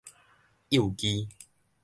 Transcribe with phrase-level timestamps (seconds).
[0.71, 1.29] 幼妓